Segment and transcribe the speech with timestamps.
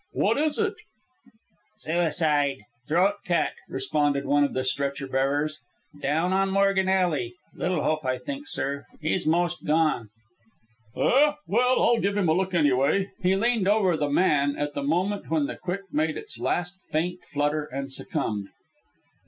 [0.13, 0.73] "What is it?"
[1.77, 5.59] "Suicide throat cut," responded one of the stretcher bearers.
[6.01, 7.35] "Down on Morgan Alley.
[7.53, 8.85] Little hope, I think, sir.
[8.99, 10.09] He's 'most gone."
[10.97, 11.33] "Eh?
[11.45, 15.29] Well, I'll give him a look, anyway." He leaned over the man at the moment
[15.29, 18.47] when the quick made its last faint flutter and succumbed.